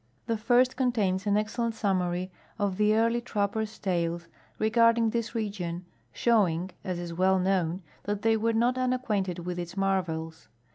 The 0.25 0.35
first 0.35 0.75
contains 0.77 1.27
an 1.27 1.37
excellent 1.37 1.75
summary 1.75 2.31
of 2.57 2.77
the 2.77 2.95
early 2.95 3.21
trappers' 3.21 3.77
tales 3.77 4.27
regarding 4.57 5.11
this 5.11 5.35
region, 5.35 5.85
showing, 6.11 6.71
as 6.83 6.97
is 6.97 7.13
well 7.13 7.37
known, 7.37 7.83
that 8.05 8.23
they 8.23 8.35
were 8.35 8.51
not 8.53 8.79
unacquainted 8.79 9.37
with 9.45 9.59
its 9.59 9.77
marvels. 9.77 10.47